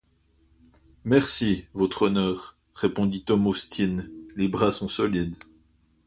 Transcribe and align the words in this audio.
Merci, 1.05 1.65
Votre 1.75 2.07
Honneur, 2.07 2.57
répondit 2.73 3.23
Tom 3.23 3.45
Austin, 3.45 3.97
les 4.35 4.47
bras 4.47 4.71
sont 4.71 4.87
solides. 4.87 5.37